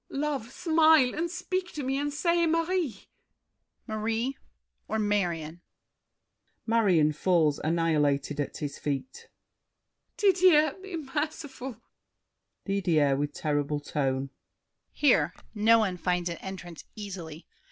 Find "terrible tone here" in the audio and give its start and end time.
13.35-15.35